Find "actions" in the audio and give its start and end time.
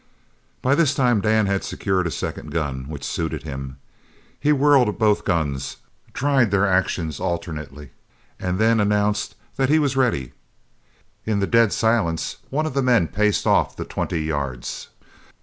6.65-7.19